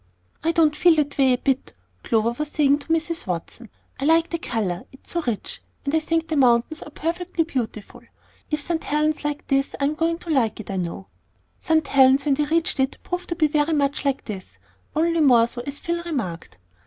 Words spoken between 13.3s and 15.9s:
be very much "like this," only more so, as